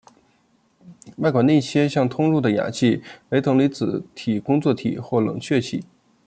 [1.17, 5.85] 外管内切向通入的氩气为等离子体工作气或冷却气。